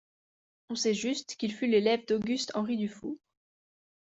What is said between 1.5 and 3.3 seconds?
fut l'élève d'Auguste Henri Dufour.